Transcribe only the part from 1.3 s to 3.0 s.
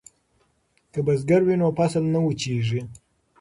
وي نو فصل نه وچیږي.